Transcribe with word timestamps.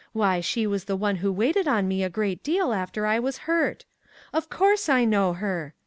Why, 0.13 0.39
she 0.39 0.65
was 0.65 0.85
the 0.85 0.95
one 0.95 1.17
who 1.17 1.31
waited 1.31 1.67
on 1.67 1.87
me 1.87 2.03
a 2.03 2.09
great 2.09 2.41
deal, 2.41 2.73
after 2.73 3.05
I 3.05 3.19
was 3.19 3.37
hurt; 3.45 3.85
of 4.33 4.49
course 4.49 4.89
I 4.89 5.05
know 5.05 5.33
her. 5.33 5.75